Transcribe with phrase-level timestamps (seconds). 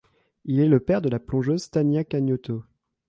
[0.45, 2.63] Il est le père de la plongeuse Tania Cagnotto.